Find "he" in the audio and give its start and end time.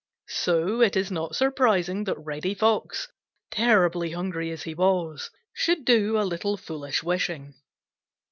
4.63-4.73